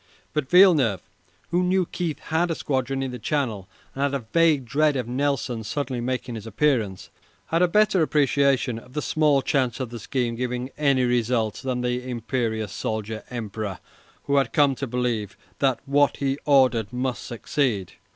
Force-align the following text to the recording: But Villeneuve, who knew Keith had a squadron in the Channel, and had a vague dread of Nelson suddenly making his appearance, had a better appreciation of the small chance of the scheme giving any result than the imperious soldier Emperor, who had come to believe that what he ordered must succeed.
But 0.33 0.49
Villeneuve, 0.49 1.03
who 1.51 1.61
knew 1.61 1.85
Keith 1.85 2.17
had 2.17 2.49
a 2.49 2.55
squadron 2.55 3.03
in 3.03 3.11
the 3.11 3.19
Channel, 3.19 3.69
and 3.93 4.01
had 4.01 4.15
a 4.15 4.25
vague 4.33 4.65
dread 4.65 4.95
of 4.95 5.07
Nelson 5.07 5.63
suddenly 5.63 6.01
making 6.01 6.33
his 6.33 6.47
appearance, 6.47 7.11
had 7.49 7.61
a 7.61 7.67
better 7.67 8.01
appreciation 8.01 8.79
of 8.79 8.93
the 8.93 9.01
small 9.03 9.43
chance 9.43 9.79
of 9.79 9.91
the 9.91 9.99
scheme 9.99 10.33
giving 10.33 10.71
any 10.75 11.03
result 11.03 11.61
than 11.63 11.81
the 11.81 12.09
imperious 12.09 12.71
soldier 12.71 13.23
Emperor, 13.29 13.77
who 14.23 14.37
had 14.37 14.53
come 14.53 14.73
to 14.73 14.87
believe 14.87 15.37
that 15.59 15.79
what 15.85 16.17
he 16.17 16.39
ordered 16.47 16.91
must 16.91 17.23
succeed. 17.23 17.93